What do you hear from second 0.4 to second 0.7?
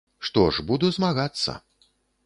ж,